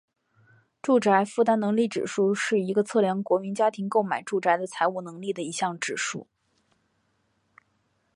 [0.81, 6.25] 住宅负担能力指数是一个测量国民家庭购买住宅的财务能力的一项指数。